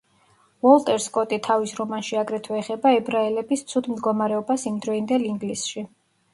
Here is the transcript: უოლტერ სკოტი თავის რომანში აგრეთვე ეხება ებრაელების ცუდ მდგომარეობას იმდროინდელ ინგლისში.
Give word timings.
უოლტერ 0.69 1.03
სკოტი 1.03 1.39
თავის 1.47 1.73
რომანში 1.81 2.17
აგრეთვე 2.23 2.59
ეხება 2.63 2.95
ებრაელების 3.01 3.65
ცუდ 3.75 3.93
მდგომარეობას 3.95 4.69
იმდროინდელ 4.75 5.33
ინგლისში. 5.33 5.89